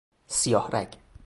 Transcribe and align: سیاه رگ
سیاه 0.27 0.67
رگ 0.71 0.95